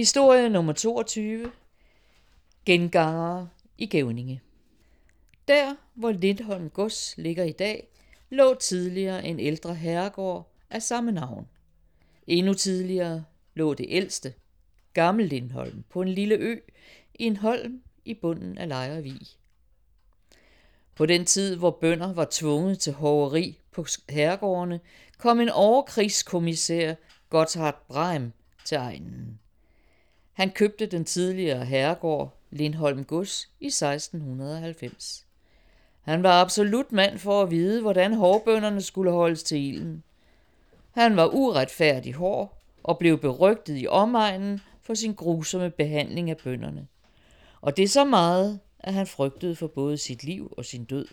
Historie 0.00 0.48
nummer 0.48 0.72
22. 0.72 1.52
Gengangere 2.64 3.48
i 3.78 3.86
Gævninge. 3.86 4.40
Der, 5.48 5.74
hvor 5.94 6.12
Lindholm 6.12 6.70
Gods 6.70 7.14
ligger 7.18 7.44
i 7.44 7.52
dag, 7.52 7.88
lå 8.30 8.54
tidligere 8.54 9.24
en 9.24 9.40
ældre 9.40 9.74
herregård 9.74 10.52
af 10.70 10.82
samme 10.82 11.12
navn. 11.12 11.48
Endnu 12.26 12.54
tidligere 12.54 13.24
lå 13.54 13.74
det 13.74 13.86
ældste, 13.88 14.34
Gammel 14.92 15.26
Lindholm, 15.26 15.84
på 15.90 16.02
en 16.02 16.08
lille 16.08 16.34
ø 16.34 16.56
i 17.14 17.24
en 17.24 17.36
holm 17.36 17.82
i 18.04 18.14
bunden 18.14 18.58
af 18.58 18.68
Lejrevig. 18.68 19.20
På 20.94 21.06
den 21.06 21.26
tid, 21.26 21.56
hvor 21.56 21.78
bønder 21.80 22.12
var 22.12 22.28
tvunget 22.30 22.78
til 22.78 22.92
hoveri 22.92 23.58
på 23.70 23.86
herregårdene, 24.10 24.80
kom 25.18 25.40
en 25.40 25.48
overkrigskommissær, 25.48 26.94
Gotthard 27.30 27.86
Breim, 27.88 28.32
til 28.64 28.76
egnen. 28.76 29.40
Han 30.40 30.50
købte 30.50 30.86
den 30.86 31.04
tidligere 31.04 31.64
herregård 31.64 32.38
Lindholm 32.50 33.04
Gods 33.04 33.50
i 33.60 33.66
1690. 33.66 35.26
Han 36.02 36.22
var 36.22 36.40
absolut 36.40 36.92
mand 36.92 37.18
for 37.18 37.42
at 37.42 37.50
vide, 37.50 37.80
hvordan 37.80 38.12
hårbønderne 38.12 38.82
skulle 38.82 39.10
holdes 39.10 39.42
til 39.42 39.58
ilden. 39.58 40.02
Han 40.90 41.16
var 41.16 41.26
uretfærdig 41.26 42.14
hård 42.14 42.62
og 42.82 42.98
blev 42.98 43.18
berygtet 43.18 43.82
i 43.82 43.86
omegnen 43.86 44.60
for 44.82 44.94
sin 44.94 45.14
grusomme 45.14 45.70
behandling 45.70 46.30
af 46.30 46.36
bønderne. 46.36 46.86
Og 47.60 47.76
det 47.76 47.82
er 47.82 47.88
så 47.88 48.04
meget, 48.04 48.60
at 48.78 48.94
han 48.94 49.06
frygtede 49.06 49.56
for 49.56 49.66
både 49.66 49.98
sit 49.98 50.24
liv 50.24 50.54
og 50.56 50.64
sin 50.64 50.84
død. 50.84 51.06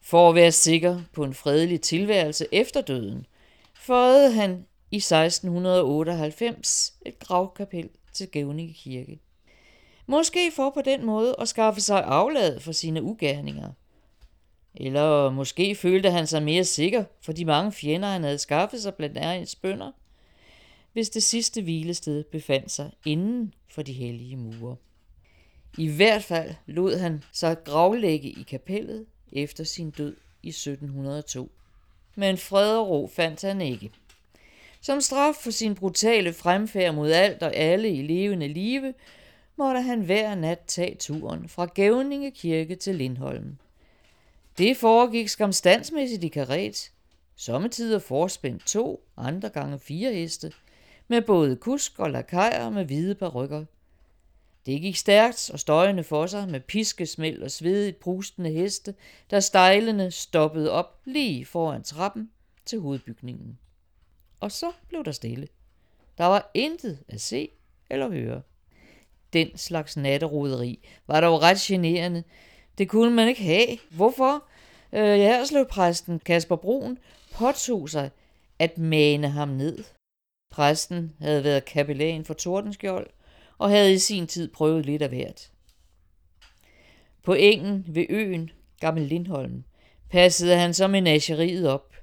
For 0.00 0.28
at 0.28 0.34
være 0.34 0.52
sikker 0.52 1.00
på 1.12 1.24
en 1.24 1.34
fredelig 1.34 1.80
tilværelse 1.80 2.46
efter 2.52 2.80
døden, 2.80 3.26
føjede 3.74 4.32
han 4.32 4.66
i 4.90 4.96
1698 4.96 6.94
et 7.06 7.18
gravkapel 7.18 7.88
til 8.12 8.28
Gævninge 8.28 8.74
Kirke. 8.74 9.20
Måske 10.06 10.52
for 10.56 10.70
på 10.70 10.82
den 10.84 11.04
måde 11.06 11.34
at 11.38 11.48
skaffe 11.48 11.80
sig 11.80 12.04
aflad 12.04 12.60
for 12.60 12.72
sine 12.72 13.02
ugerninger. 13.02 13.72
Eller 14.74 15.30
måske 15.30 15.74
følte 15.74 16.10
han 16.10 16.26
sig 16.26 16.42
mere 16.42 16.64
sikker 16.64 17.04
for 17.20 17.32
de 17.32 17.44
mange 17.44 17.72
fjender, 17.72 18.08
han 18.08 18.22
havde 18.22 18.38
skaffet 18.38 18.82
sig 18.82 18.94
blandt 18.94 19.16
ærens 19.16 19.56
bønder, 19.56 19.92
hvis 20.92 21.10
det 21.10 21.22
sidste 21.22 21.62
hvilested 21.62 22.24
befandt 22.24 22.70
sig 22.70 22.90
inden 23.06 23.54
for 23.68 23.82
de 23.82 23.92
hellige 23.92 24.36
mure. 24.36 24.76
I 25.78 25.88
hvert 25.88 26.24
fald 26.24 26.54
lod 26.66 26.96
han 26.96 27.24
sig 27.32 27.56
gravlægge 27.64 28.28
i 28.28 28.42
kapellet 28.42 29.06
efter 29.32 29.64
sin 29.64 29.90
død 29.90 30.16
i 30.42 30.48
1702. 30.48 31.50
Men 32.14 32.38
fred 32.38 32.76
og 32.76 32.88
ro 32.88 33.10
fandt 33.12 33.42
han 33.42 33.60
ikke. 33.60 33.90
Som 34.80 35.00
straf 35.00 35.34
for 35.34 35.50
sin 35.50 35.74
brutale 35.74 36.32
fremfærd 36.32 36.94
mod 36.94 37.10
alt 37.10 37.42
og 37.42 37.54
alle 37.54 37.90
i 37.90 38.02
levende 38.02 38.48
live, 38.48 38.94
måtte 39.56 39.80
han 39.80 40.00
hver 40.00 40.34
nat 40.34 40.60
tage 40.66 40.94
turen 40.94 41.48
fra 41.48 41.66
Gævninge 41.66 42.30
Kirke 42.30 42.76
til 42.76 42.94
Lindholm. 42.94 43.56
Det 44.58 44.76
foregik 44.76 45.28
skamstandsmæssigt 45.28 46.24
i 46.24 46.28
karet, 46.28 46.90
sommetider 47.36 47.98
forspændt 47.98 48.66
to, 48.66 49.04
andre 49.16 49.48
gange 49.48 49.78
fire 49.78 50.12
heste, 50.12 50.52
med 51.08 51.22
både 51.22 51.56
kusk 51.56 51.98
og 51.98 52.10
lakajer 52.10 52.70
med 52.70 52.84
hvide 52.84 53.14
parrykker. 53.14 53.64
Det 54.66 54.80
gik 54.80 54.96
stærkt 54.96 55.50
og 55.52 55.60
støjende 55.60 56.04
for 56.04 56.26
sig 56.26 56.48
med 56.48 56.60
piskesmæld 56.60 57.42
og 57.42 57.50
svedigt 57.50 58.00
brustende 58.00 58.50
heste, 58.50 58.94
der 59.30 59.40
stejlende 59.40 60.10
stoppede 60.10 60.70
op 60.70 61.00
lige 61.04 61.46
foran 61.46 61.82
trappen 61.82 62.30
til 62.66 62.80
hovedbygningen. 62.80 63.58
Og 64.40 64.52
så 64.52 64.72
blev 64.88 65.04
der 65.04 65.12
stille. 65.12 65.48
Der 66.18 66.24
var 66.24 66.50
intet 66.54 66.98
at 67.08 67.20
se 67.20 67.48
eller 67.90 68.08
høre. 68.08 68.42
Den 69.32 69.58
slags 69.58 69.96
natteroderi 69.96 70.88
var 71.06 71.20
dog 71.20 71.42
ret 71.42 71.58
generende. 71.58 72.24
Det 72.78 72.88
kunne 72.88 73.14
man 73.14 73.28
ikke 73.28 73.42
have. 73.42 73.78
Hvorfor? 73.90 74.44
Øh, 74.92 75.66
præsten 75.66 76.18
Kasper 76.18 76.56
Brun 76.56 76.98
påtog 77.32 77.88
sig 77.88 78.10
at 78.58 78.78
mane 78.78 79.28
ham 79.28 79.48
ned. 79.48 79.84
Præsten 80.50 81.12
havde 81.20 81.44
været 81.44 81.64
kapellan 81.64 82.24
for 82.24 82.34
Tordenskjold 82.34 83.10
og 83.58 83.70
havde 83.70 83.92
i 83.92 83.98
sin 83.98 84.26
tid 84.26 84.48
prøvet 84.48 84.86
lidt 84.86 85.02
af 85.02 85.08
hvert. 85.08 85.50
På 87.22 87.34
engen 87.34 87.84
ved 87.88 88.06
øen, 88.08 88.50
Gammel 88.80 89.02
Lindholm, 89.02 89.64
passede 90.10 90.56
han 90.56 90.74
så 90.74 90.88
menageriet 90.88 91.68
op, 91.68 91.94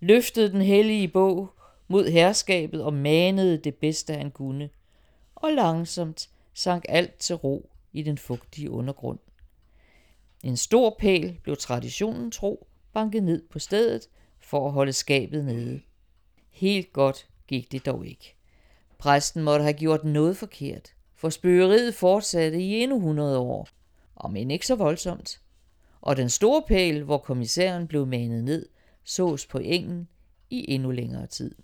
løftede 0.00 0.52
den 0.52 0.62
hellige 0.62 1.08
bog 1.08 1.50
mod 1.88 2.08
herskabet 2.08 2.82
og 2.82 2.92
manede 2.92 3.58
det 3.58 3.74
bedste 3.74 4.14
han 4.14 4.30
kunne, 4.30 4.70
og 5.34 5.52
langsomt 5.52 6.30
sank 6.54 6.84
alt 6.88 7.18
til 7.18 7.36
ro 7.36 7.70
i 7.92 8.02
den 8.02 8.18
fugtige 8.18 8.70
undergrund. 8.70 9.18
En 10.44 10.56
stor 10.56 10.96
pæl 10.98 11.38
blev 11.42 11.56
traditionen 11.56 12.30
tro 12.30 12.66
banket 12.92 13.22
ned 13.22 13.42
på 13.50 13.58
stedet 13.58 14.08
for 14.40 14.66
at 14.66 14.72
holde 14.72 14.92
skabet 14.92 15.44
nede. 15.44 15.80
Helt 16.50 16.92
godt 16.92 17.28
gik 17.46 17.72
det 17.72 17.86
dog 17.86 18.06
ikke. 18.06 18.34
Præsten 18.98 19.42
måtte 19.42 19.62
have 19.62 19.72
gjort 19.72 20.04
noget 20.04 20.36
forkert, 20.36 20.94
for 21.14 21.30
spøgeriet 21.30 21.94
fortsatte 21.94 22.60
i 22.60 22.82
endnu 22.82 22.96
100 22.96 23.38
år, 23.38 23.68
om 24.16 24.36
end 24.36 24.52
ikke 24.52 24.66
så 24.66 24.74
voldsomt. 24.74 25.40
Og 26.00 26.16
den 26.16 26.28
store 26.28 26.62
pæl, 26.62 27.02
hvor 27.02 27.18
kommissæren 27.18 27.86
blev 27.86 28.06
manet 28.06 28.44
ned, 28.44 28.68
sås 29.04 29.46
på 29.46 29.58
engen 29.58 30.08
i 30.50 30.74
endnu 30.74 30.90
længere 30.90 31.26
tid. 31.26 31.54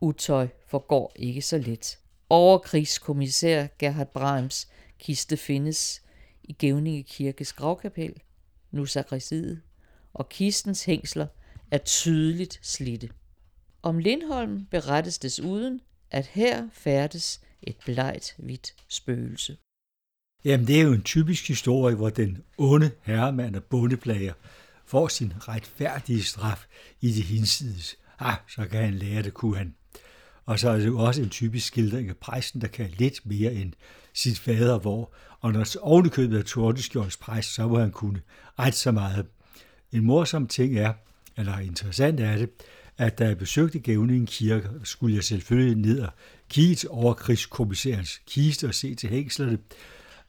Utøj 0.00 0.48
forgår 0.66 1.12
ikke 1.16 1.42
så 1.42 1.58
let. 1.58 1.98
Overkrigskommissær 2.28 3.66
Gerhard 3.78 4.12
Brahms 4.12 4.68
kiste 4.98 5.36
findes 5.36 6.02
i 6.42 6.52
Gævninge 6.52 7.02
Kirkes 7.02 7.52
gravkapel, 7.52 8.14
nu 8.70 8.86
sakristiet, 8.86 9.62
og 10.12 10.28
kistens 10.28 10.84
hængsler 10.84 11.26
er 11.70 11.78
tydeligt 11.78 12.60
slidte. 12.62 13.10
Om 13.82 13.98
Lindholm 13.98 14.66
berettes 14.70 15.18
desuden, 15.18 15.80
at 16.10 16.26
her 16.26 16.68
færdes 16.72 17.40
et 17.62 17.76
blegt 17.84 18.34
hvidt 18.38 18.74
spøgelse. 18.88 19.56
Jamen, 20.44 20.66
det 20.66 20.80
er 20.80 20.82
jo 20.82 20.92
en 20.92 21.02
typisk 21.02 21.48
historie, 21.48 21.96
hvor 21.96 22.10
den 22.10 22.44
onde 22.58 22.90
herremand 23.02 23.56
og 23.56 23.64
bondeplager 23.64 24.32
får 24.84 25.08
sin 25.08 25.32
retfærdige 25.48 26.24
straf 26.24 26.66
i 27.00 27.12
det 27.12 27.24
hinsides. 27.24 27.96
Ah, 28.18 28.36
så 28.48 28.66
kan 28.66 28.84
han 28.84 28.94
lære 28.94 29.22
det, 29.22 29.34
kunne 29.34 29.56
han. 29.56 29.74
Og 30.50 30.58
så 30.58 30.70
er 30.70 30.76
det 30.76 30.86
jo 30.86 30.98
også 30.98 31.22
en 31.22 31.28
typisk 31.28 31.66
skildring 31.66 32.08
af 32.08 32.16
præsten, 32.16 32.60
der 32.60 32.66
kan 32.66 32.90
lidt 32.98 33.26
mere 33.26 33.54
end 33.54 33.72
sit 34.14 34.38
fader, 34.38 34.78
hvor, 34.78 35.12
og 35.40 35.52
når 35.52 35.66
ovenikøbet 35.80 36.38
er 36.38 36.42
Tordeskjolds 36.42 37.16
præst, 37.16 37.54
så 37.54 37.68
må 37.68 37.78
han 37.78 37.90
kunne 37.90 38.20
ret 38.58 38.74
så 38.74 38.92
meget. 38.92 39.26
En 39.92 40.04
morsom 40.04 40.46
ting 40.46 40.78
er, 40.78 40.92
eller 41.36 41.58
interessant 41.58 42.20
er 42.20 42.36
det, 42.36 42.50
at 42.98 43.18
da 43.18 43.26
jeg 43.26 43.38
besøgte 43.38 43.78
Gævningen 43.78 44.26
Kirke, 44.26 44.68
skulle 44.84 45.14
jeg 45.14 45.24
selvfølgelig 45.24 45.76
ned 45.76 46.00
og 46.00 46.10
kigge 46.48 46.90
over 46.90 47.14
krigskommissærens 47.14 48.20
kiste 48.26 48.66
og 48.66 48.74
se 48.74 48.94
til 48.94 49.08
hængslerne. 49.08 49.58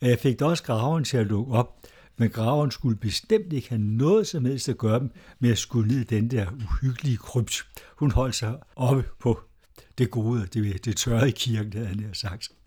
Jeg 0.02 0.20
fik 0.20 0.40
da 0.40 0.46
også 0.46 0.64
graven 0.64 1.04
til 1.04 1.18
at 1.18 1.28
lukke 1.28 1.54
op, 1.54 1.78
men 2.18 2.30
graven 2.30 2.72
skulle 2.72 2.98
bestemt 2.98 3.54
ikke 3.54 3.70
have 3.70 3.82
noget 3.82 4.28
som 4.28 4.46
helst 4.46 4.70
at 4.70 4.78
gøre 4.78 5.10
med 5.40 5.52
at 5.52 5.58
skulle 5.58 5.88
ned 5.88 6.00
i 6.00 6.04
den 6.04 6.32
der 6.32 6.46
uhyggelige 6.52 7.18
krypt. 7.18 7.66
Hun 7.96 8.12
holdt 8.12 8.36
sig 8.36 8.58
oppe 8.76 9.04
på 9.20 9.40
det 9.98 10.12
gode, 10.12 10.48
det, 10.54 10.86
det 10.86 10.98
tørre 10.98 11.28
i 11.28 11.32
kirken, 11.32 11.74
havde 11.74 11.88
han 11.88 12.14
sagt. 12.14 12.52